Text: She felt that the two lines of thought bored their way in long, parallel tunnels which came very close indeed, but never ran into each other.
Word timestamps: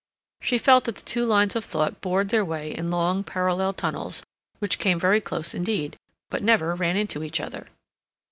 She 0.41 0.57
felt 0.57 0.85
that 0.85 0.95
the 0.95 1.03
two 1.03 1.23
lines 1.25 1.55
of 1.55 1.63
thought 1.63 2.01
bored 2.01 2.29
their 2.29 2.43
way 2.43 2.73
in 2.75 2.89
long, 2.89 3.23
parallel 3.23 3.71
tunnels 3.71 4.25
which 4.57 4.79
came 4.79 4.99
very 4.99 5.21
close 5.21 5.53
indeed, 5.53 5.95
but 6.31 6.41
never 6.41 6.73
ran 6.73 6.97
into 6.97 7.21
each 7.21 7.39
other. 7.39 7.67